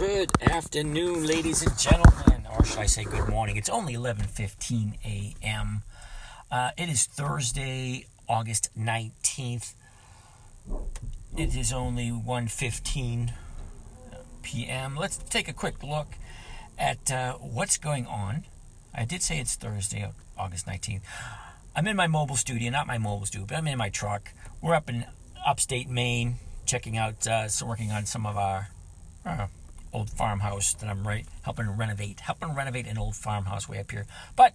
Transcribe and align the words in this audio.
Good 0.00 0.30
afternoon, 0.40 1.26
ladies 1.26 1.60
and 1.60 1.78
gentlemen, 1.78 2.46
or 2.50 2.64
should 2.64 2.78
I 2.78 2.86
say 2.86 3.04
good 3.04 3.28
morning? 3.28 3.58
It's 3.58 3.68
only 3.68 3.92
11:15 3.92 4.94
a.m. 5.04 5.82
Uh, 6.50 6.70
it 6.78 6.88
is 6.88 7.04
Thursday, 7.04 8.06
August 8.26 8.70
19th. 8.74 9.74
It 11.36 11.54
is 11.54 11.70
only 11.70 12.08
1:15 12.08 13.34
p.m. 14.40 14.96
Let's 14.96 15.18
take 15.18 15.48
a 15.48 15.52
quick 15.52 15.82
look 15.82 16.14
at 16.78 17.12
uh, 17.12 17.34
what's 17.34 17.76
going 17.76 18.06
on. 18.06 18.46
I 18.94 19.04
did 19.04 19.20
say 19.20 19.38
it's 19.38 19.54
Thursday, 19.54 20.10
August 20.38 20.64
19th. 20.66 21.02
I'm 21.76 21.86
in 21.86 21.94
my 21.94 22.06
mobile 22.06 22.36
studio, 22.36 22.70
not 22.70 22.86
my 22.86 22.96
mobile 22.96 23.26
studio, 23.26 23.46
but 23.46 23.58
I'm 23.58 23.66
in 23.66 23.76
my 23.76 23.90
truck. 23.90 24.32
We're 24.62 24.74
up 24.74 24.88
in 24.88 25.04
upstate 25.46 25.90
Maine, 25.90 26.36
checking 26.64 26.96
out, 26.96 27.26
uh, 27.26 27.48
working 27.66 27.90
on 27.92 28.06
some 28.06 28.24
of 28.24 28.38
our 28.38 28.68
uh, 29.26 29.48
old 29.92 30.10
farmhouse 30.10 30.74
that 30.74 30.88
I'm 30.88 31.06
right 31.06 31.26
helping 31.42 31.70
renovate, 31.70 32.20
helping 32.20 32.54
renovate 32.54 32.86
an 32.86 32.98
old 32.98 33.16
farmhouse 33.16 33.68
way 33.68 33.78
up 33.78 33.90
here. 33.90 34.06
But 34.36 34.54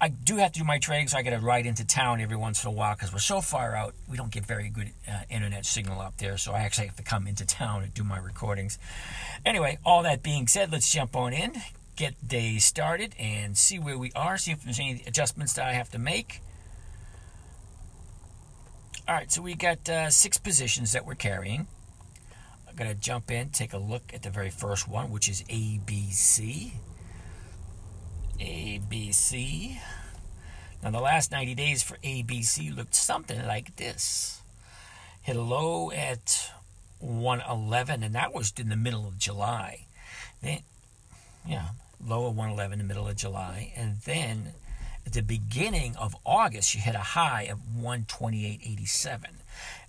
I 0.00 0.08
do 0.08 0.36
have 0.36 0.52
to 0.52 0.58
do 0.58 0.64
my 0.64 0.78
trading, 0.78 1.08
so 1.08 1.16
I 1.16 1.22
got 1.22 1.30
to 1.30 1.38
ride 1.38 1.66
into 1.66 1.84
town 1.84 2.20
every 2.20 2.36
once 2.36 2.64
in 2.64 2.68
a 2.68 2.72
while 2.72 2.94
because 2.94 3.12
we're 3.12 3.20
so 3.20 3.40
far 3.40 3.74
out. 3.74 3.94
We 4.08 4.16
don't 4.16 4.30
get 4.30 4.44
very 4.44 4.68
good 4.68 4.90
uh, 5.08 5.20
internet 5.30 5.64
signal 5.64 6.00
up 6.00 6.18
there, 6.18 6.36
so 6.36 6.52
I 6.52 6.60
actually 6.60 6.88
have 6.88 6.96
to 6.96 7.02
come 7.02 7.26
into 7.26 7.46
town 7.46 7.84
and 7.84 7.94
do 7.94 8.04
my 8.04 8.18
recordings. 8.18 8.78
Anyway, 9.46 9.78
all 9.84 10.02
that 10.02 10.22
being 10.22 10.48
said, 10.48 10.72
let's 10.72 10.92
jump 10.92 11.14
on 11.16 11.32
in, 11.32 11.54
get 11.96 12.26
day 12.26 12.58
started, 12.58 13.14
and 13.18 13.56
see 13.56 13.78
where 13.78 13.96
we 13.96 14.10
are. 14.16 14.36
See 14.36 14.50
if 14.50 14.64
there's 14.64 14.80
any 14.80 15.02
adjustments 15.06 15.54
that 15.54 15.64
I 15.64 15.72
have 15.72 15.90
to 15.90 15.98
make. 15.98 16.40
All 19.06 19.14
right, 19.14 19.30
so 19.30 19.42
we 19.42 19.54
got 19.54 19.88
uh, 19.88 20.10
six 20.10 20.38
positions 20.38 20.92
that 20.92 21.06
we're 21.06 21.14
carrying. 21.14 21.68
I'm 22.74 22.86
going 22.86 22.96
to 22.96 23.00
jump 23.00 23.30
in, 23.30 23.50
take 23.50 23.72
a 23.72 23.78
look 23.78 24.02
at 24.12 24.22
the 24.22 24.30
very 24.30 24.50
first 24.50 24.88
one, 24.88 25.12
which 25.12 25.28
is 25.28 25.44
ABC. 25.44 26.72
ABC. 28.40 29.78
Now, 30.82 30.90
the 30.90 31.00
last 31.00 31.30
90 31.30 31.54
days 31.54 31.84
for 31.84 31.98
ABC 31.98 32.74
looked 32.76 32.96
something 32.96 33.46
like 33.46 33.76
this. 33.76 34.42
Hit 35.22 35.36
a 35.36 35.40
low 35.40 35.92
at 35.92 36.50
111, 36.98 38.02
and 38.02 38.12
that 38.16 38.34
was 38.34 38.52
in 38.58 38.70
the 38.70 38.76
middle 38.76 39.06
of 39.06 39.18
July. 39.18 39.86
Then, 40.42 40.58
yeah, 41.46 41.68
low 42.04 42.26
of 42.26 42.36
111 42.36 42.80
in 42.80 42.88
the 42.88 42.92
middle 42.92 43.06
of 43.06 43.14
July. 43.14 43.72
And 43.76 43.98
then 44.00 44.48
at 45.06 45.12
the 45.12 45.22
beginning 45.22 45.94
of 45.94 46.16
August, 46.26 46.74
you 46.74 46.80
hit 46.80 46.96
a 46.96 46.98
high 46.98 47.42
of 47.42 47.60
128.87. 47.78 49.43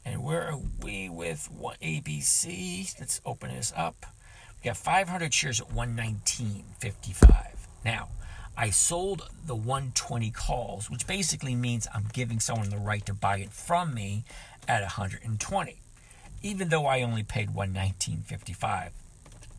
And 0.06 0.24
where 0.24 0.48
are 0.48 0.60
we 0.84 1.10
with 1.10 1.50
what 1.52 1.82
ABC? 1.82 2.98
Let's 3.00 3.20
open 3.26 3.54
this 3.54 3.74
up. 3.76 4.06
We 4.64 4.70
got 4.70 4.78
500 4.78 5.34
shares 5.34 5.60
at 5.60 5.70
119.55. 5.70 7.48
Now, 7.84 8.10
I 8.58 8.70
sold 8.70 9.28
the 9.46 9.56
120 9.56 10.32
calls, 10.32 10.90
which 10.90 11.08
basically 11.08 11.56
means 11.56 11.88
I'm 11.94 12.08
giving 12.14 12.40
someone 12.40 12.70
the 12.70 12.78
right 12.78 13.06
to 13.08 13.14
buy 13.14 13.40
it 13.40 13.52
from 13.52 13.94
me 13.94 14.24
at 14.68 14.82
120, 14.82 15.82
even 16.42 16.70
though 16.70 16.86
I 16.86 17.02
only 17.02 17.24
paid 17.24 17.50
119.55. 17.50 18.92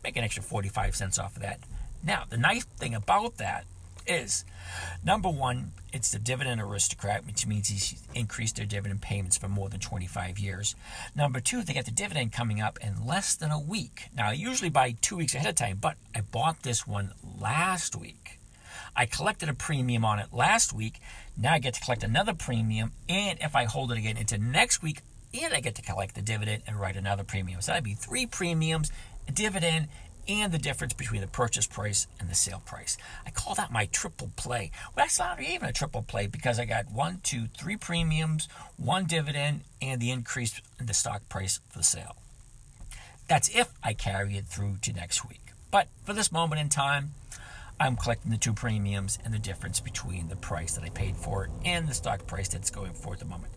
Make 0.03 0.15
an 0.15 0.23
extra 0.23 0.41
45 0.41 0.95
cents 0.95 1.19
off 1.19 1.35
of 1.35 1.41
that. 1.41 1.59
Now, 2.03 2.23
the 2.29 2.37
nice 2.37 2.63
thing 2.63 2.95
about 2.95 3.37
that 3.37 3.65
is 4.07 4.45
number 5.03 5.29
one, 5.29 5.71
it's 5.93 6.11
the 6.11 6.19
dividend 6.19 6.61
aristocrat, 6.61 7.25
which 7.25 7.47
means 7.47 7.69
he's 7.69 8.03
increased 8.13 8.57
their 8.57 8.65
dividend 8.65 9.01
payments 9.01 9.37
for 9.37 9.47
more 9.47 9.69
than 9.69 9.79
25 9.79 10.37
years. 10.37 10.75
Number 11.15 11.39
two, 11.39 11.63
they 11.63 11.73
get 11.73 11.85
the 11.85 11.91
dividend 11.91 12.33
coming 12.33 12.61
up 12.61 12.77
in 12.81 13.05
less 13.05 13.35
than 13.35 13.51
a 13.51 13.59
week. 13.59 14.09
Now, 14.15 14.29
I 14.29 14.33
usually 14.33 14.69
by 14.69 14.95
two 15.01 15.17
weeks 15.17 15.35
ahead 15.35 15.49
of 15.49 15.55
time, 15.55 15.77
but 15.81 15.97
I 16.15 16.21
bought 16.21 16.63
this 16.63 16.85
one 16.85 17.13
last 17.39 17.95
week. 17.95 18.39
I 18.95 19.05
collected 19.05 19.47
a 19.47 19.53
premium 19.53 20.03
on 20.03 20.19
it 20.19 20.33
last 20.33 20.73
week. 20.73 20.99
Now 21.37 21.53
I 21.53 21.59
get 21.59 21.75
to 21.75 21.81
collect 21.81 22.03
another 22.03 22.33
premium, 22.33 22.93
and 23.07 23.37
if 23.41 23.55
I 23.55 23.65
hold 23.65 23.91
it 23.91 23.97
again 23.97 24.17
into 24.17 24.39
next 24.39 24.81
week, 24.81 25.01
and 25.33 25.53
I 25.53 25.59
get 25.59 25.75
to 25.75 25.81
collect 25.81 26.15
the 26.15 26.21
dividend 26.21 26.63
and 26.65 26.79
write 26.79 26.95
another 26.95 27.23
premium. 27.23 27.61
So 27.61 27.71
that'd 27.71 27.83
be 27.83 27.93
three 27.93 28.25
premiums, 28.25 28.91
a 29.27 29.31
dividend, 29.31 29.87
and 30.27 30.51
the 30.51 30.57
difference 30.57 30.93
between 30.93 31.21
the 31.21 31.27
purchase 31.27 31.67
price 31.67 32.07
and 32.19 32.29
the 32.29 32.35
sale 32.35 32.61
price. 32.65 32.97
I 33.25 33.31
call 33.31 33.55
that 33.55 33.71
my 33.71 33.85
triple 33.85 34.31
play. 34.35 34.71
Well, 34.95 35.05
that's 35.05 35.19
not 35.19 35.41
even 35.41 35.69
a 35.69 35.73
triple 35.73 36.01
play 36.01 36.27
because 36.27 36.59
I 36.59 36.65
got 36.65 36.91
one, 36.91 37.19
two, 37.23 37.47
three 37.57 37.77
premiums, 37.77 38.47
one 38.77 39.05
dividend, 39.05 39.61
and 39.81 40.01
the 40.01 40.11
increase 40.11 40.61
in 40.79 40.85
the 40.85 40.93
stock 40.93 41.27
price 41.29 41.59
for 41.69 41.79
the 41.79 41.83
sale. 41.83 42.15
That's 43.27 43.49
if 43.49 43.69
I 43.83 43.93
carry 43.93 44.37
it 44.37 44.45
through 44.45 44.77
to 44.83 44.93
next 44.93 45.27
week. 45.27 45.41
But 45.69 45.87
for 46.03 46.13
this 46.13 46.31
moment 46.31 46.61
in 46.61 46.69
time, 46.69 47.11
I'm 47.79 47.95
collecting 47.95 48.31
the 48.31 48.37
two 48.37 48.53
premiums 48.53 49.19
and 49.23 49.33
the 49.33 49.39
difference 49.39 49.79
between 49.79 50.29
the 50.29 50.35
price 50.35 50.73
that 50.73 50.83
I 50.83 50.89
paid 50.89 51.15
for 51.15 51.45
it 51.45 51.51
and 51.63 51.87
the 51.87 51.93
stock 51.93 52.25
price 52.25 52.47
that's 52.47 52.71
going 52.71 52.93
for 52.93 53.13
at 53.13 53.19
the 53.19 53.25
moment. 53.25 53.53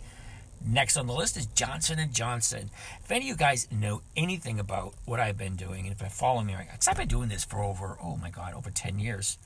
Next 0.64 0.96
on 0.96 1.06
the 1.06 1.14
list 1.14 1.36
is 1.36 1.46
Johnson 1.46 1.98
and 1.98 2.12
Johnson. 2.12 2.70
If 3.02 3.10
any 3.10 3.26
of 3.26 3.28
you 3.28 3.36
guys 3.36 3.66
know 3.70 4.02
anything 4.16 4.60
about 4.60 4.94
what 5.06 5.18
I've 5.18 5.38
been 5.38 5.56
doing, 5.56 5.86
and 5.86 5.94
if 5.94 6.02
you 6.02 6.08
follow 6.08 6.42
me, 6.42 6.54
because 6.58 6.86
I've 6.86 6.96
been 6.96 7.08
doing 7.08 7.28
this 7.28 7.44
for 7.44 7.62
over 7.62 7.96
oh 8.02 8.16
my 8.16 8.30
god, 8.30 8.54
over 8.54 8.70
ten 8.70 8.98
years, 8.98 9.38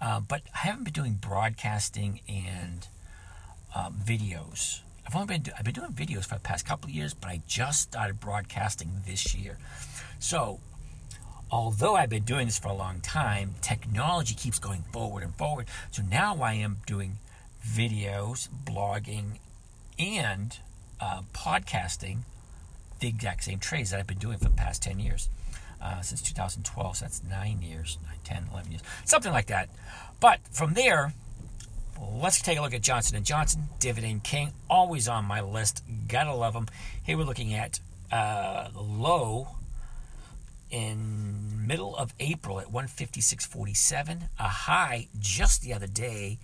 uh, 0.00 0.20
but 0.20 0.42
I 0.54 0.58
haven't 0.58 0.84
been 0.84 0.92
doing 0.92 1.14
broadcasting 1.14 2.20
and 2.28 2.86
um, 3.74 3.94
videos. 4.04 4.80
I've 5.06 5.16
only 5.16 5.38
been 5.38 5.52
I've 5.58 5.64
been 5.64 5.74
doing 5.74 5.92
videos 5.92 6.24
for 6.24 6.34
the 6.34 6.40
past 6.40 6.66
couple 6.66 6.90
of 6.90 6.94
years, 6.94 7.14
but 7.14 7.28
I 7.28 7.40
just 7.46 7.80
started 7.80 8.20
broadcasting 8.20 8.90
this 9.06 9.34
year. 9.34 9.58
So 10.18 10.60
although 11.50 11.96
I've 11.96 12.10
been 12.10 12.24
doing 12.24 12.46
this 12.46 12.58
for 12.58 12.68
a 12.68 12.74
long 12.74 13.00
time, 13.00 13.54
technology 13.62 14.34
keeps 14.34 14.58
going 14.58 14.84
forward 14.92 15.22
and 15.22 15.34
forward. 15.34 15.66
So 15.90 16.02
now 16.02 16.42
I 16.42 16.54
am 16.54 16.78
doing 16.86 17.18
videos, 17.66 18.48
blogging, 18.64 19.38
and 19.98 20.58
uh, 21.00 21.22
podcasting 21.32 22.18
the 23.00 23.08
exact 23.08 23.44
same 23.44 23.58
trades 23.58 23.90
that 23.90 24.00
I've 24.00 24.06
been 24.06 24.18
doing 24.18 24.38
for 24.38 24.44
the 24.44 24.50
past 24.50 24.82
10 24.82 24.98
years. 24.98 25.28
Uh, 25.80 26.00
since 26.00 26.22
2012, 26.22 26.96
so 26.96 27.04
that's 27.04 27.24
nine 27.24 27.60
years, 27.60 27.98
nine, 28.06 28.18
10, 28.22 28.50
11 28.52 28.70
years, 28.70 28.82
something 29.04 29.32
like 29.32 29.46
that. 29.46 29.68
But 30.20 30.38
from 30.52 30.74
there, 30.74 31.12
let's 32.00 32.40
take 32.40 32.56
a 32.56 32.62
look 32.62 32.72
at 32.72 32.82
Johnson 32.82 33.20
& 33.24 33.24
Johnson, 33.24 33.64
Dividend 33.80 34.22
King, 34.22 34.52
always 34.70 35.08
on 35.08 35.24
my 35.24 35.40
list. 35.40 35.82
Gotta 36.06 36.34
love 36.34 36.54
them. 36.54 36.68
Here 37.02 37.16
we're 37.18 37.24
looking 37.24 37.52
at 37.52 37.80
uh, 38.12 38.68
low 38.76 39.48
in 40.70 41.66
middle 41.66 41.96
of 41.96 42.14
April 42.20 42.60
at 42.60 42.68
156.47, 42.68 44.28
a 44.38 44.42
high 44.42 45.08
just 45.18 45.62
the 45.62 45.74
other 45.74 45.86
day 45.86 46.38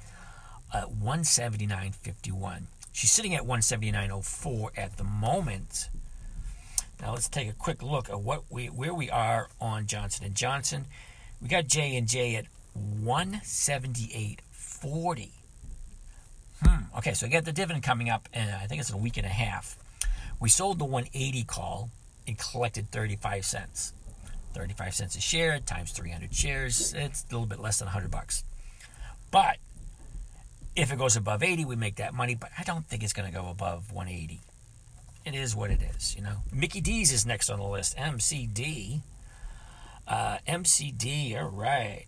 at 0.74 0.88
179.51. 0.88 2.62
She's 2.98 3.12
sitting 3.12 3.36
at 3.36 3.42
179.04 3.42 4.70
at 4.76 4.96
the 4.96 5.04
moment. 5.04 5.88
Now 7.00 7.12
let's 7.12 7.28
take 7.28 7.48
a 7.48 7.52
quick 7.52 7.80
look 7.80 8.10
at 8.10 8.20
what 8.20 8.42
we 8.50 8.66
where 8.66 8.92
we 8.92 9.08
are 9.08 9.48
on 9.60 9.86
Johnson 9.86 10.26
and 10.26 10.34
Johnson. 10.34 10.86
We 11.40 11.46
got 11.46 11.68
J 11.68 11.96
and 11.96 12.08
J 12.08 12.34
at 12.34 12.46
178.40. 13.04 15.28
Hmm. 16.60 16.96
Okay, 16.98 17.14
so 17.14 17.26
we 17.26 17.32
got 17.32 17.44
the 17.44 17.52
dividend 17.52 17.84
coming 17.84 18.10
up, 18.10 18.28
and 18.32 18.50
I 18.50 18.66
think 18.66 18.80
it's 18.80 18.90
in 18.90 18.96
a 18.96 19.00
week 19.00 19.16
and 19.16 19.26
a 19.26 19.28
half. 19.28 19.78
We 20.40 20.48
sold 20.48 20.80
the 20.80 20.84
180 20.84 21.44
call 21.44 21.90
and 22.26 22.36
collected 22.36 22.90
35 22.90 23.44
cents. 23.44 23.92
35 24.54 24.92
cents 24.92 25.14
a 25.14 25.20
share 25.20 25.60
times 25.60 25.92
300 25.92 26.34
shares, 26.34 26.92
it's 26.94 27.24
a 27.30 27.32
little 27.32 27.46
bit 27.46 27.60
less 27.60 27.78
than 27.78 27.86
100 27.86 28.10
bucks. 28.10 28.42
But 29.30 29.58
if 30.78 30.92
it 30.92 30.98
goes 30.98 31.16
above 31.16 31.42
80, 31.42 31.64
we 31.64 31.74
make 31.74 31.96
that 31.96 32.14
money, 32.14 32.36
but 32.36 32.50
I 32.56 32.62
don't 32.62 32.86
think 32.86 33.02
it's 33.02 33.12
going 33.12 33.30
to 33.30 33.36
go 33.36 33.48
above 33.48 33.92
180. 33.92 34.40
It 35.24 35.34
is 35.34 35.54
what 35.56 35.70
it 35.70 35.80
is, 35.96 36.14
you 36.14 36.22
know. 36.22 36.36
Mickey 36.52 36.80
D's 36.80 37.12
is 37.12 37.26
next 37.26 37.50
on 37.50 37.58
the 37.58 37.66
list. 37.66 37.96
MCD. 37.96 39.00
Uh, 40.06 40.38
MCD, 40.46 41.36
all 41.36 41.50
right. 41.50 42.06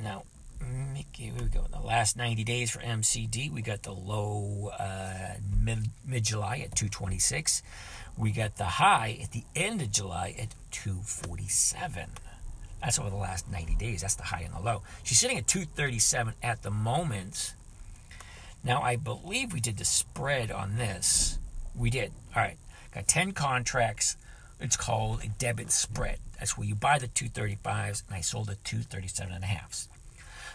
Now, 0.00 0.24
Mickey, 0.94 1.30
we 1.30 1.44
go. 1.46 1.66
In 1.66 1.70
the 1.70 1.86
last 1.86 2.16
90 2.16 2.42
days 2.42 2.70
for 2.70 2.80
MCD, 2.80 3.52
we 3.52 3.60
got 3.60 3.82
the 3.82 3.92
low 3.92 4.70
uh, 4.78 5.34
mid 5.62 5.90
mid 6.06 6.24
July 6.24 6.64
at 6.64 6.74
226. 6.74 7.62
We 8.16 8.32
got 8.32 8.56
the 8.56 8.64
high 8.64 9.18
at 9.22 9.32
the 9.32 9.44
end 9.54 9.82
of 9.82 9.92
July 9.92 10.34
at 10.38 10.54
247. 10.72 12.08
That's 12.80 12.98
over 12.98 13.10
the 13.10 13.16
last 13.16 13.50
90 13.50 13.74
days. 13.76 14.00
That's 14.00 14.14
the 14.14 14.24
high 14.24 14.40
and 14.40 14.54
the 14.54 14.60
low. 14.60 14.82
She's 15.04 15.18
sitting 15.18 15.36
at 15.38 15.46
237 15.46 16.34
at 16.42 16.62
the 16.62 16.70
moment. 16.70 17.54
Now, 18.64 18.82
I 18.82 18.96
believe 18.96 19.52
we 19.52 19.60
did 19.60 19.78
the 19.78 19.84
spread 19.84 20.50
on 20.50 20.76
this. 20.76 21.38
We 21.74 21.90
did. 21.90 22.12
All 22.34 22.42
right. 22.42 22.56
Got 22.94 23.08
10 23.08 23.32
contracts. 23.32 24.16
It's 24.60 24.76
called 24.76 25.22
a 25.22 25.28
debit 25.28 25.70
spread. 25.70 26.18
That's 26.38 26.58
where 26.58 26.66
you 26.66 26.74
buy 26.74 26.98
the 26.98 27.08
235s 27.08 28.02
and 28.06 28.16
I 28.16 28.20
sold 28.20 28.48
the 28.48 28.56
237 28.56 29.32
and 29.32 29.44
a 29.44 29.46
halves. 29.46 29.88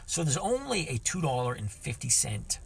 So 0.06 0.24
there's 0.24 0.38
only 0.38 0.88
a 0.90 0.98
$2.50 1.00 2.58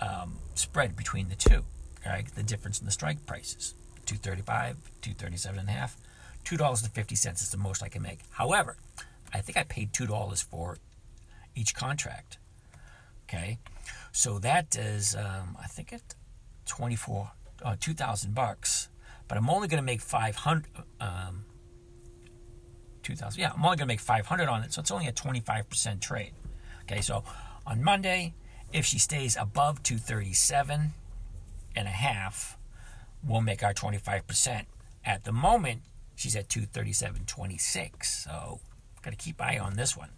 um, 0.00 0.38
spread 0.54 0.96
between 0.96 1.28
the 1.28 1.36
two. 1.36 1.64
Right? 2.04 2.26
The 2.34 2.42
difference 2.42 2.80
in 2.80 2.86
the 2.86 2.92
strike 2.92 3.24
prices. 3.26 3.74
235, 4.06 4.76
237 5.00 5.60
and 5.60 5.68
a 5.68 5.72
half. 5.72 5.96
$2.50 6.44 7.12
is 7.12 7.50
the 7.50 7.56
most 7.56 7.82
I 7.82 7.88
can 7.88 8.02
make. 8.02 8.20
However, 8.30 8.76
I 9.32 9.38
think 9.40 9.56
I 9.56 9.62
paid 9.62 9.92
$2 9.92 10.44
for 10.44 10.78
each 11.54 11.74
contract. 11.74 12.38
Okay. 13.28 13.58
So 14.12 14.38
that 14.40 14.76
is, 14.76 15.16
um, 15.16 15.56
I 15.60 15.66
think 15.66 15.92
it 15.92 16.14
24, 16.66 17.30
uh, 17.64 17.76
2,000 17.80 18.34
bucks. 18.34 18.88
But 19.28 19.38
I'm 19.38 19.48
only 19.48 19.68
going 19.68 19.82
to 19.82 19.86
make 19.86 20.00
500, 20.00 20.66
um, 21.00 21.44
2,000. 23.02 23.40
Yeah, 23.40 23.52
I'm 23.52 23.64
only 23.64 23.76
going 23.76 23.78
to 23.78 23.86
make 23.86 24.00
500 24.00 24.48
on 24.48 24.62
it. 24.62 24.72
So 24.72 24.80
it's 24.80 24.90
only 24.90 25.08
a 25.08 25.12
25% 25.12 26.00
trade. 26.00 26.32
Okay. 26.82 27.00
So 27.00 27.24
on 27.66 27.82
Monday, 27.82 28.34
if 28.72 28.84
she 28.84 28.98
stays 28.98 29.36
above 29.36 29.82
237 29.82 30.92
and 31.74 31.88
a 31.88 31.90
half, 31.90 32.58
we'll 33.26 33.40
make 33.40 33.62
our 33.62 33.74
25%. 33.74 34.66
At 35.04 35.24
the 35.24 35.32
moment, 35.32 35.82
she's 36.14 36.36
at 36.36 36.48
237.26. 36.48 38.04
So 38.04 38.60
got 39.02 39.10
to 39.10 39.16
keep 39.16 39.40
eye 39.40 39.58
on 39.58 39.74
this 39.74 39.96
one 39.96 40.10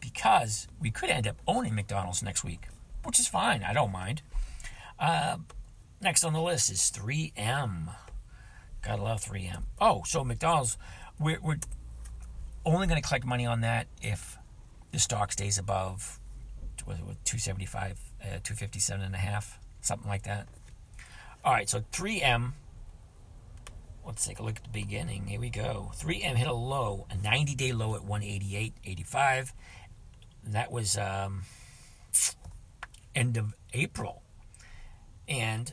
because 0.00 0.66
we 0.80 0.90
could 0.90 1.10
end 1.10 1.26
up 1.26 1.36
owning 1.46 1.74
McDonald's 1.74 2.22
next 2.22 2.44
week, 2.44 2.68
which 3.04 3.18
is 3.18 3.28
fine. 3.28 3.62
I 3.62 3.72
don't 3.72 3.92
mind. 3.92 4.22
Uh, 4.98 5.38
next 6.00 6.24
on 6.24 6.32
the 6.32 6.40
list 6.40 6.70
is 6.70 6.80
3M. 6.94 7.94
Gotta 8.82 9.02
love 9.02 9.24
3M. 9.24 9.64
Oh, 9.80 10.02
so 10.04 10.24
McDonald's, 10.24 10.76
we're, 11.18 11.40
we're 11.40 11.58
only 12.64 12.86
going 12.86 13.00
to 13.00 13.06
collect 13.06 13.24
money 13.24 13.46
on 13.46 13.60
that 13.62 13.86
if 14.02 14.38
the 14.92 14.98
stock 14.98 15.32
stays 15.32 15.58
above 15.58 16.20
what, 16.84 16.96
275, 17.24 17.98
uh, 18.20 18.24
257 18.24 19.02
and 19.02 19.14
a 19.14 19.18
half, 19.18 19.58
something 19.80 20.08
like 20.08 20.24
that. 20.24 20.48
All 21.44 21.52
right, 21.52 21.68
so 21.68 21.80
3M. 21.92 22.52
Let's 24.06 24.26
take 24.26 24.38
a 24.38 24.42
look 24.42 24.56
at 24.56 24.64
the 24.64 24.70
beginning. 24.70 25.26
Here 25.26 25.40
we 25.40 25.48
go. 25.48 25.90
3M 25.96 26.36
hit 26.36 26.46
a 26.46 26.52
low, 26.52 27.06
a 27.10 27.16
90 27.16 27.54
day 27.54 27.72
low 27.72 27.94
at 27.94 28.02
188.85. 28.02 29.52
That 30.48 30.70
was 30.70 30.98
um, 30.98 31.42
end 33.14 33.36
of 33.36 33.54
April. 33.72 34.22
And 35.28 35.72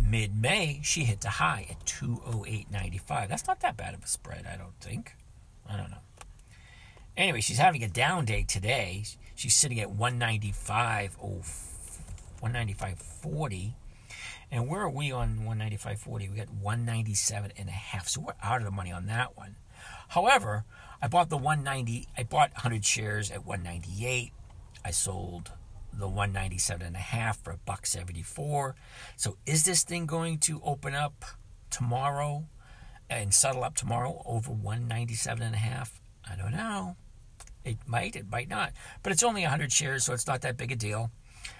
mid 0.00 0.40
May, 0.40 0.80
she 0.82 1.04
hit 1.04 1.20
the 1.20 1.30
high 1.30 1.66
at 1.70 1.84
208.95. 1.84 3.28
That's 3.28 3.46
not 3.46 3.60
that 3.60 3.76
bad 3.76 3.94
of 3.94 4.02
a 4.04 4.06
spread, 4.06 4.46
I 4.46 4.56
don't 4.56 4.78
think. 4.80 5.14
I 5.68 5.76
don't 5.76 5.90
know. 5.90 5.98
Anyway, 7.16 7.40
she's 7.40 7.58
having 7.58 7.82
a 7.82 7.88
down 7.88 8.24
day 8.24 8.44
today. 8.44 9.04
She's 9.34 9.54
sitting 9.54 9.80
at 9.80 9.90
195. 9.90 11.16
Oh, 11.22 11.42
195.40. 12.42 13.74
And 14.50 14.68
where 14.68 14.82
are 14.82 14.90
we 14.90 15.12
on 15.12 15.40
195.40? 15.40 16.30
We 16.30 16.36
got 16.36 16.50
197 16.50 17.52
and 17.56 17.68
a 17.68 17.72
half. 17.72 18.08
So 18.08 18.22
we're 18.22 18.32
out 18.42 18.58
of 18.58 18.64
the 18.64 18.70
money 18.70 18.92
on 18.92 19.06
that 19.06 19.36
one. 19.36 19.56
However, 20.08 20.64
I 21.02 21.08
bought 21.08 21.28
the 21.28 21.36
190. 21.36 22.08
I 22.16 22.22
bought 22.22 22.52
100 22.52 22.84
shares 22.84 23.30
at 23.30 23.44
198. 23.44 24.32
I 24.84 24.90
sold 24.90 25.52
the 25.92 26.06
197 26.06 26.86
and 26.86 26.96
a 26.96 27.00
half 27.00 27.42
for 27.42 27.50
a 27.50 27.58
buck 27.58 27.86
74. 27.86 28.76
So 29.16 29.36
is 29.46 29.64
this 29.64 29.82
thing 29.82 30.06
going 30.06 30.38
to 30.40 30.60
open 30.64 30.94
up 30.94 31.24
tomorrow 31.70 32.46
and 33.10 33.32
settle 33.32 33.64
up 33.64 33.74
tomorrow 33.74 34.22
over 34.24 34.52
197 34.52 35.42
and 35.42 35.54
a 35.54 35.58
half? 35.58 36.00
I 36.30 36.36
don't 36.36 36.52
know. 36.52 36.96
It 37.64 37.78
might, 37.86 38.16
it 38.16 38.30
might 38.30 38.48
not. 38.48 38.72
But 39.02 39.12
it's 39.12 39.22
only 39.22 39.42
100 39.42 39.72
shares, 39.72 40.04
so 40.04 40.12
it's 40.12 40.26
not 40.26 40.42
that 40.42 40.56
big 40.56 40.72
a 40.72 40.76
deal. 40.76 41.10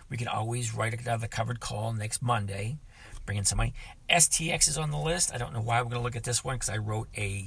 We 0.09 0.17
can 0.17 0.29
always 0.29 0.75
write 0.75 0.99
another 0.99 1.27
covered 1.27 1.61
call 1.61 1.93
next 1.93 2.23
Monday, 2.23 2.79
bring 3.27 3.39
in 3.39 3.45
some 3.45 3.59
money. 3.59 3.75
STX 4.09 4.69
is 4.69 4.79
on 4.79 4.91
the 4.91 4.99
list. 4.99 5.35
I 5.35 5.39
don't 5.39 5.53
know 5.53 5.61
why 5.61 5.81
we're 5.81 5.91
going 5.91 6.01
to 6.01 6.05
look 6.05 6.17
at 6.17 6.25
this 6.25 6.43
one 6.43 6.57
because 6.57 6.71
I 6.71 6.79
wrote 6.79 7.09
a, 7.17 7.47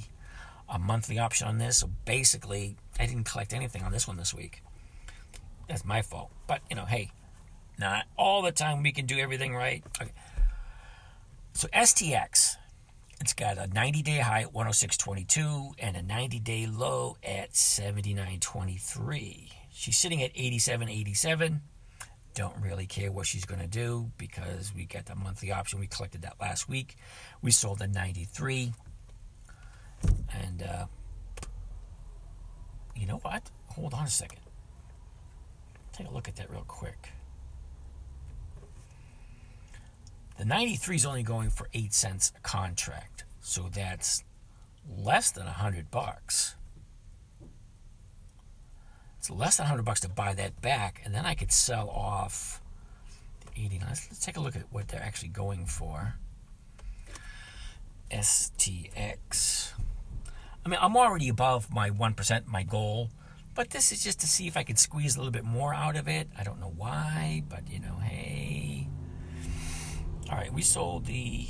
a 0.68 0.78
monthly 0.78 1.18
option 1.18 1.48
on 1.48 1.58
this. 1.58 1.78
So 1.78 1.90
basically, 2.04 2.76
I 2.98 3.06
didn't 3.06 3.24
collect 3.24 3.52
anything 3.52 3.82
on 3.82 3.92
this 3.92 4.06
one 4.06 4.16
this 4.16 4.32
week. 4.34 4.62
That's 5.68 5.84
my 5.84 6.02
fault. 6.02 6.30
But, 6.46 6.60
you 6.70 6.76
know, 6.76 6.84
hey, 6.84 7.10
not 7.78 8.06
all 8.16 8.42
the 8.42 8.52
time 8.52 8.82
we 8.82 8.92
can 8.92 9.06
do 9.06 9.18
everything 9.18 9.54
right. 9.54 9.84
Okay. 10.00 10.12
So 11.54 11.68
STX, 11.68 12.56
it's 13.20 13.34
got 13.34 13.58
a 13.58 13.66
90 13.66 14.02
day 14.02 14.18
high 14.18 14.42
at 14.42 14.52
106.22 14.52 15.72
and 15.78 15.96
a 15.96 16.02
90 16.02 16.40
day 16.40 16.66
low 16.66 17.16
at 17.22 17.52
79.23. 17.52 19.50
She's 19.70 19.96
sitting 19.98 20.22
at 20.22 20.34
87.87 20.34 21.60
don't 22.34 22.56
really 22.62 22.86
care 22.86 23.12
what 23.12 23.26
she's 23.26 23.44
going 23.44 23.60
to 23.60 23.66
do 23.66 24.10
because 24.16 24.72
we 24.74 24.86
got 24.86 25.06
the 25.06 25.14
monthly 25.14 25.52
option. 25.52 25.78
We 25.78 25.86
collected 25.86 26.22
that 26.22 26.36
last 26.40 26.68
week. 26.68 26.96
We 27.42 27.50
sold 27.50 27.78
the 27.78 27.88
93. 27.88 28.72
And 30.42 30.62
uh, 30.62 30.86
you 32.96 33.06
know 33.06 33.18
what? 33.18 33.50
Hold 33.68 33.94
on 33.94 34.04
a 34.04 34.10
second. 34.10 34.41
Take 35.92 36.08
a 36.08 36.12
look 36.12 36.28
at 36.28 36.36
that 36.36 36.50
real 36.50 36.64
quick. 36.66 37.10
The 40.38 40.44
93 40.44 40.96
is 40.96 41.06
only 41.06 41.22
going 41.22 41.50
for 41.50 41.68
8 41.74 41.92
cents 41.92 42.32
a 42.36 42.40
contract. 42.40 43.24
So 43.40 43.68
that's 43.72 44.24
less 44.98 45.30
than 45.30 45.44
100 45.44 45.90
bucks. 45.90 46.56
It's 49.18 49.30
less 49.30 49.56
than 49.56 49.64
100 49.64 49.84
bucks 49.84 50.00
to 50.00 50.08
buy 50.08 50.34
that 50.34 50.60
back, 50.60 51.00
and 51.04 51.14
then 51.14 51.24
I 51.24 51.34
could 51.34 51.52
sell 51.52 51.88
off 51.90 52.60
the 53.54 53.62
89. 53.62 53.86
Let's, 53.88 54.08
let's 54.10 54.24
take 54.24 54.36
a 54.36 54.40
look 54.40 54.56
at 54.56 54.64
what 54.72 54.88
they're 54.88 55.02
actually 55.02 55.28
going 55.28 55.66
for. 55.66 56.14
STX. 58.10 59.72
I 60.64 60.68
mean, 60.68 60.78
I'm 60.82 60.96
already 60.96 61.28
above 61.28 61.72
my 61.72 61.90
1%, 61.90 62.46
my 62.46 62.62
goal, 62.62 63.10
but 63.54 63.70
this 63.70 63.92
is 63.92 64.02
just 64.02 64.20
to 64.20 64.26
see 64.26 64.46
if 64.46 64.56
I 64.56 64.62
could 64.62 64.78
squeeze 64.78 65.16
a 65.16 65.18
little 65.18 65.32
bit 65.32 65.44
more 65.44 65.74
out 65.74 65.96
of 65.96 66.08
it. 66.08 66.28
I 66.38 66.42
don't 66.42 66.60
know 66.60 66.72
why, 66.76 67.42
but 67.48 67.70
you 67.70 67.80
know, 67.80 67.96
hey. 68.02 68.88
All 70.30 70.36
right, 70.36 70.52
we 70.52 70.62
sold 70.62 71.06
the. 71.06 71.46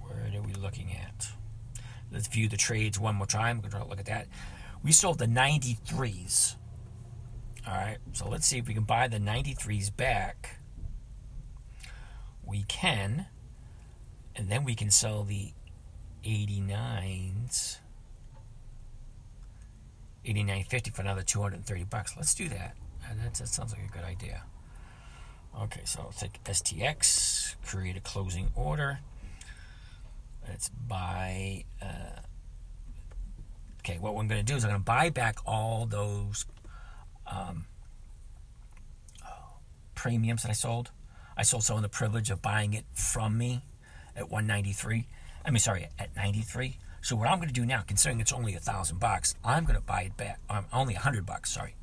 Where 0.00 0.30
are 0.34 0.42
we 0.42 0.54
looking 0.54 0.92
at? 0.92 1.28
Let's 2.10 2.28
view 2.28 2.48
the 2.48 2.56
trades 2.56 2.98
one 2.98 3.16
more 3.16 3.26
time. 3.26 3.60
We're 3.62 3.70
going 3.70 3.82
to 3.82 3.90
look 3.90 3.98
at 3.98 4.06
that. 4.06 4.28
We 4.82 4.92
sold 4.92 5.18
the 5.18 5.26
93s. 5.26 6.56
All 7.66 7.74
right, 7.74 7.98
so 8.12 8.28
let's 8.28 8.46
see 8.46 8.58
if 8.58 8.68
we 8.68 8.74
can 8.74 8.84
buy 8.84 9.08
the 9.08 9.18
93s 9.18 9.94
back. 9.94 10.60
We 12.44 12.62
can. 12.64 13.26
And 14.36 14.48
then 14.48 14.64
we 14.64 14.74
can 14.74 14.90
sell 14.90 15.24
the 15.24 15.52
89s. 16.24 17.78
89.50 20.24 20.94
for 20.94 21.02
another 21.02 21.22
230 21.22 21.84
bucks. 21.84 22.16
Let's 22.16 22.34
do 22.34 22.48
that. 22.48 22.76
That, 23.02 23.34
that 23.34 23.48
sounds 23.48 23.72
like 23.72 23.82
a 23.88 23.92
good 23.92 24.04
idea. 24.04 24.42
Okay, 25.62 25.82
so 25.84 26.00
I'll 26.00 26.12
take 26.12 26.42
STX, 26.44 27.54
create 27.64 27.96
a 27.96 28.00
closing 28.00 28.50
order. 28.56 28.98
Let's 30.48 30.68
buy. 30.68 31.64
Uh, 31.80 32.20
okay, 33.80 33.98
what 33.98 34.10
I'm 34.10 34.26
going 34.26 34.40
to 34.40 34.42
do 34.42 34.56
is 34.56 34.64
I'm 34.64 34.70
going 34.70 34.80
to 34.80 34.84
buy 34.84 35.10
back 35.10 35.38
all 35.46 35.86
those 35.86 36.46
um, 37.30 37.66
premiums 40.04 40.42
that 40.42 40.50
I 40.50 40.54
sold. 40.54 40.90
I 41.36 41.42
sold 41.42 41.62
someone 41.62 41.82
the 41.82 41.88
privilege 41.88 42.30
of 42.30 42.42
buying 42.42 42.74
it 42.74 42.84
from 42.92 43.38
me 43.38 43.62
at 44.14 44.30
193. 44.30 45.06
I 45.44 45.50
mean, 45.50 45.58
sorry, 45.58 45.88
at 45.98 46.14
93. 46.16 46.78
So 47.02 47.16
what 47.16 47.28
I'm 47.28 47.36
going 47.36 47.48
to 47.48 47.54
do 47.54 47.66
now, 47.66 47.82
considering 47.86 48.20
it's 48.20 48.32
only 48.32 48.54
a 48.54 48.60
thousand 48.60 48.98
bucks, 48.98 49.34
I'm 49.44 49.64
going 49.64 49.78
to 49.78 49.84
buy 49.84 50.02
it 50.02 50.16
back. 50.16 50.40
Um, 50.48 50.64
only 50.72 50.94
a 50.94 50.98
hundred 50.98 51.26
bucks. 51.26 51.50
Sorry, 51.50 51.74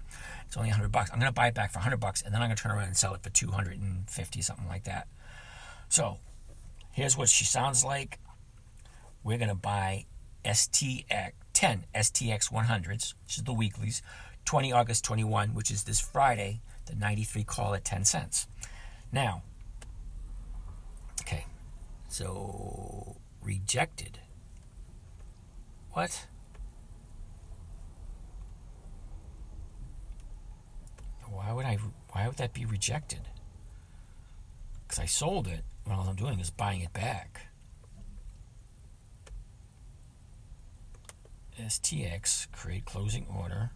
it's 0.47 0.57
only 0.57 0.69
a 0.69 0.73
hundred 0.73 0.91
bucks. 0.91 1.11
I'm 1.13 1.19
going 1.19 1.31
to 1.31 1.35
buy 1.35 1.47
it 1.47 1.53
back 1.53 1.71
for 1.71 1.77
a 1.79 1.83
hundred 1.83 1.99
bucks, 1.99 2.23
and 2.23 2.33
then 2.33 2.41
I'm 2.41 2.47
going 2.47 2.57
to 2.57 2.63
turn 2.63 2.71
around 2.71 2.87
and 2.87 2.97
sell 2.97 3.13
it 3.13 3.21
for 3.21 3.29
250, 3.29 4.41
something 4.41 4.67
like 4.67 4.85
that. 4.85 5.07
So 5.89 6.17
here's 6.91 7.15
what 7.15 7.29
she 7.29 7.45
sounds 7.45 7.85
like 7.85 8.17
we're 9.23 9.37
going 9.37 9.49
to 9.49 9.55
buy 9.55 10.05
STX 10.43 11.33
10 11.53 11.85
STX 11.93 12.51
100s, 12.51 13.13
which 13.23 13.37
is 13.37 13.43
the 13.43 13.53
weeklies. 13.53 14.01
20 14.45 14.71
August 14.71 15.05
21, 15.05 15.53
which 15.53 15.69
is 15.69 15.83
this 15.83 15.99
Friday, 15.99 16.61
the 16.87 16.95
93 16.95 17.43
call 17.43 17.75
at 17.75 17.85
10 17.85 18.05
cents. 18.05 18.47
Now, 19.11 19.43
okay, 21.21 21.45
so 22.09 23.17
rejected. 23.43 24.19
What? 25.91 26.27
Why 31.29 31.53
would 31.53 31.65
I? 31.65 31.77
Why 32.11 32.27
would 32.27 32.37
that 32.37 32.53
be 32.53 32.65
rejected? 32.65 33.29
Because 34.87 34.99
I 34.99 35.05
sold 35.05 35.47
it. 35.47 35.63
When 35.85 35.97
all 35.97 36.07
I'm 36.07 36.15
doing 36.15 36.39
is 36.39 36.49
buying 36.49 36.81
it 36.81 36.93
back. 36.93 37.47
STX 41.59 42.51
create 42.51 42.85
closing 42.85 43.25
order. 43.27 43.71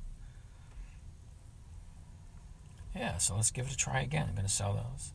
Yeah, 2.96 3.18
so 3.18 3.36
let's 3.36 3.52
give 3.52 3.66
it 3.68 3.74
a 3.74 3.78
try 3.78 4.02
again. 4.02 4.28
I'm 4.30 4.36
going 4.36 4.48
to 4.48 4.52
sell 4.52 4.74
those. 4.74 5.14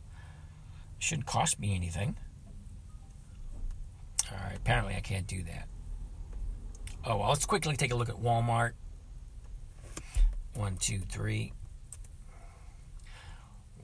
Shouldn't 0.98 1.26
cost 1.26 1.58
me 1.58 1.74
anything. 1.74 2.16
All 4.30 4.38
right, 4.44 4.56
apparently 4.56 4.94
I 4.94 5.00
can't 5.00 5.26
do 5.26 5.42
that. 5.44 5.68
Oh, 7.04 7.16
well, 7.16 7.30
let's 7.30 7.46
quickly 7.46 7.76
take 7.76 7.92
a 7.92 7.96
look 7.96 8.08
at 8.08 8.16
Walmart. 8.16 8.72
One, 10.54 10.76
two, 10.76 10.98
three. 10.98 11.52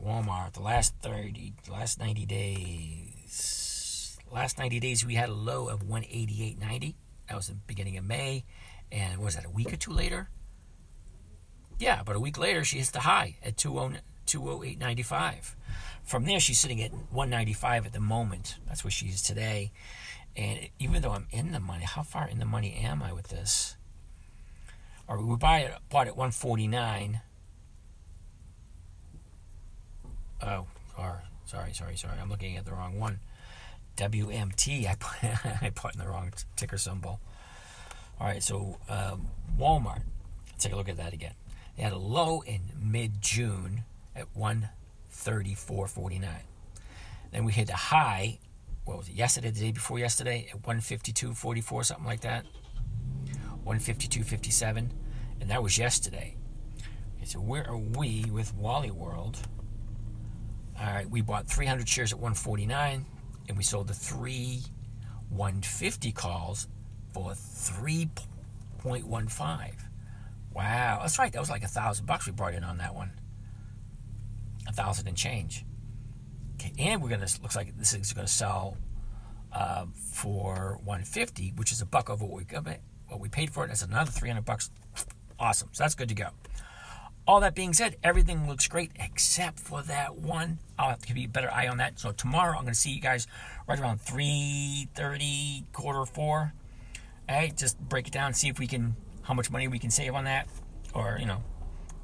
Walmart, 0.03 0.53
the 0.53 0.63
last 0.63 0.95
30, 1.03 1.55
last 1.71 1.99
90 1.99 2.27
days. 2.27 4.19
Last 4.31 4.59
90 4.59 4.81
days, 4.81 5.05
we 5.05 5.15
had 5.15 5.29
a 5.29 5.35
low 5.35 5.69
of 5.69 5.85
188.90. 5.85 6.95
That 7.29 7.37
was 7.37 7.49
the 7.49 7.55
beginning 7.55 7.97
of 7.97 8.05
May. 8.05 8.45
And 8.93 9.19
was 9.19 9.35
that 9.35 9.45
a 9.45 9.51
week 9.51 9.73
or 9.73 9.77
two 9.77 9.93
later? 9.93 10.29
Yeah, 11.79 12.03
but 12.05 12.17
a 12.17 12.21
week 12.21 12.39
later, 12.39 12.65
she 12.65 12.79
hits 12.79 12.91
the 12.91 13.01
high 13.01 13.37
at 13.43 13.57
208.95. 13.57 15.55
From 16.05 16.25
there, 16.25 16.41
she's 16.41 16.59
sitting 16.59 16.83
at 16.83 16.93
195 16.93 17.87
at 17.87 17.93
the 17.93 18.01
moment. 18.01 18.59
That's 18.67 18.85
where 18.85 18.91
she 18.91 19.07
is 19.07 19.23
today. 19.23 19.73
And 20.37 20.69
even 20.79 21.03
though 21.03 21.13
I'm 21.13 21.27
in 21.31 21.53
the 21.53 21.61
money, 21.61 21.85
how 21.85 22.03
far 22.03 22.29
in 22.29 22.39
the 22.39 22.45
money 22.45 22.79
am 22.83 23.03
I 23.03 23.13
with 23.13 23.29
this? 23.29 23.77
Or 25.09 25.21
we 25.23 25.37
buy 25.37 25.61
it, 25.61 25.75
bought 25.89 26.09
at 26.09 26.17
149. 26.17 27.21
Oh, 30.43 30.67
sorry, 30.97 31.23
sorry, 31.47 31.73
sorry, 31.73 31.97
sorry. 31.97 32.19
I'm 32.21 32.29
looking 32.29 32.57
at 32.57 32.65
the 32.65 32.73
wrong 32.73 32.99
one. 32.99 33.21
WMT. 33.97 34.87
I 34.91 34.95
put, 34.97 35.63
I 35.63 35.71
put 35.71 35.95
in 35.95 36.01
the 36.01 36.09
wrong 36.09 36.33
ticker 36.57 36.79
symbol. 36.79 37.21
All 38.21 38.27
right, 38.27 38.43
so 38.43 38.79
um, 38.89 39.29
Walmart. 39.59 40.03
Let's 40.51 40.65
take 40.65 40.73
a 40.73 40.77
look 40.77 40.89
at 40.89 40.97
that 40.97 41.13
again. 41.13 41.35
They 41.77 41.83
had 41.83 41.93
a 41.93 41.99
low 41.99 42.41
in 42.41 42.61
mid 42.79 43.21
June 43.21 43.85
at 44.15 44.27
134.49. 44.35 46.25
Then 47.33 47.45
we 47.45 47.53
hit 47.53 47.69
a 47.69 47.75
high, 47.75 48.39
what 48.87 48.97
was 48.97 49.09
it, 49.09 49.17
yesterday, 49.17 49.51
the 49.51 49.61
day 49.61 49.73
before 49.73 49.99
yesterday, 49.99 50.49
at 50.53 50.63
152.44, 50.63 51.85
something 51.85 52.07
like 52.07 52.21
that. 52.21 52.47
152.57. 53.67 54.91
And 55.41 55.51
that 55.51 55.63
was 55.63 55.77
yesterday. 55.77 56.37
Okay, 57.17 57.25
so 57.25 57.41
where 57.41 57.69
are 57.69 57.77
we 57.77 58.25
with 58.33 58.55
Wally 58.55 58.93
World? 58.93 59.39
All 60.79 60.87
right, 60.87 61.11
we 61.11 61.21
bought 61.21 61.49
300 61.49 61.89
shares 61.89 62.13
at 62.13 62.19
149, 62.19 63.05
and 63.49 63.57
we 63.57 63.65
sold 63.65 63.89
the 63.89 63.95
three 63.95 64.63
150 65.31 66.13
calls 66.13 66.69
for 67.13 67.33
3.15. 67.33 69.73
Wow, 70.55 70.99
that's 71.03 71.19
right. 71.19 71.33
That 71.33 71.41
was 71.41 71.51
like 71.51 71.65
a 71.65 71.69
thousand 71.69 72.07
bucks 72.07 72.27
we 72.27 72.33
brought 72.33 72.55
in 72.55 72.63
on 72.63 72.79
that 72.79 72.95
one. 72.95 73.11
A 74.69 74.73
thousand 74.73 75.09
and 75.09 75.17
change. 75.17 75.65
And 76.79 77.03
we're 77.03 77.09
gonna 77.09 77.27
looks 77.43 77.57
like 77.57 77.77
this 77.79 77.95
is 77.95 78.13
gonna 78.13 78.27
sell 78.27 78.77
uh, 79.53 79.87
for 79.95 80.79
150, 80.85 81.55
which 81.57 81.73
is 81.73 81.81
a 81.81 81.87
buck 81.87 82.11
over 82.11 82.25
what 82.25 82.37
we 82.37 82.45
what 83.09 83.21
we 83.21 83.29
paid 83.29 83.51
for 83.51 83.65
it. 83.65 83.69
That's 83.69 83.83
another 83.83 84.11
300 84.11 84.45
bucks. 84.45 84.71
Awesome. 85.39 85.69
So 85.73 85.85
that's 85.85 85.95
good 85.95 86.09
to 86.09 86.15
go. 86.15 86.29
All 87.27 87.41
that 87.41 87.55
being 87.55 87.73
said, 87.73 87.97
everything 88.03 88.49
looks 88.49 88.69
great 88.69 88.93
except 88.99 89.59
for 89.59 89.83
that 89.83 90.17
one. 90.17 90.59
I'll 90.79 90.91
have 90.91 91.01
to 91.01 91.13
keep 91.13 91.29
a 91.29 91.29
better 91.29 91.51
eye 91.53 91.67
on 91.69 91.79
that. 91.79 91.99
So 91.99 92.13
tomorrow 92.13 92.57
I'm 92.57 92.63
going 92.63 92.73
to 92.73 92.79
see 92.79 92.91
you 92.91 93.01
guys 93.01 93.27
right 93.67 93.79
around 93.79 94.01
3:30, 94.01 95.65
quarter 95.73 96.07
four. 96.07 96.55
Hey, 97.29 97.53
just 97.57 97.81
break 97.81 98.07
it 98.07 98.13
down, 98.13 98.33
see 98.35 98.49
if 98.49 98.59
we 98.59 98.67
can 98.67 98.97
how 99.23 99.35
much 99.35 99.51
money 99.51 99.67
we 99.67 99.81
can 99.81 99.91
save 99.91 100.15
on 100.15 100.25
that, 100.25 100.49
or 100.95 101.17
you 101.19 101.27
know, 101.27 101.43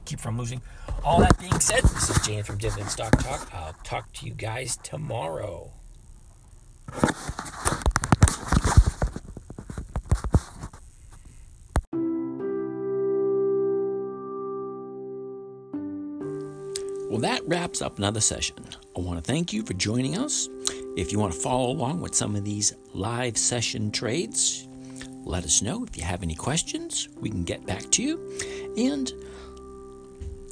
keep 0.04 0.20
from 0.20 0.38
losing. 0.38 0.60
All 1.04 1.20
that 1.20 1.38
being 1.38 1.58
said, 1.60 1.82
this 1.82 2.10
is 2.10 2.26
James 2.26 2.46
from 2.46 2.58
Dividend 2.58 2.90
Stock 2.90 3.12
Talk. 3.18 3.48
I'll 3.54 3.74
talk 3.84 4.12
to 4.14 4.26
you 4.26 4.32
guys 4.32 4.76
tomorrow. 4.82 5.70
Well, 17.12 17.20
that 17.20 17.42
wraps 17.46 17.82
up 17.82 17.98
another 17.98 18.22
session. 18.22 18.56
I 18.96 19.00
want 19.00 19.22
to 19.22 19.30
thank 19.30 19.52
you 19.52 19.62
for 19.62 19.74
joining 19.74 20.16
us. 20.16 20.48
If 20.96 21.12
you 21.12 21.18
want 21.18 21.34
to 21.34 21.38
follow 21.38 21.70
along 21.70 22.00
with 22.00 22.14
some 22.14 22.34
of 22.34 22.42
these 22.42 22.74
live 22.94 23.36
session 23.36 23.90
trades, 23.90 24.66
let 25.24 25.44
us 25.44 25.60
know 25.60 25.84
if 25.84 25.96
you 25.96 26.04
have 26.04 26.22
any 26.22 26.34
questions. 26.34 27.10
We 27.20 27.28
can 27.28 27.44
get 27.44 27.66
back 27.66 27.82
to 27.90 28.02
you. 28.02 28.38
And 28.78 29.12